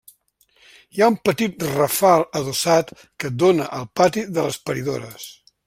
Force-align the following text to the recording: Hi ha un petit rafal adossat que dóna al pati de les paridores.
Hi 0.95 1.01
ha 1.03 1.09
un 1.15 1.17
petit 1.29 1.65
rafal 1.73 2.25
adossat 2.41 2.91
que 3.25 3.33
dóna 3.45 3.69
al 3.81 3.87
pati 4.01 4.27
de 4.39 4.47
les 4.49 4.61
paridores. 4.71 5.33